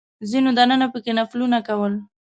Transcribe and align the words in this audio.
ځینو 0.29 0.49
دننه 0.57 0.87
په 0.93 0.99
کې 1.03 1.11
نفلونه 1.19 1.59
کول. 1.67 1.93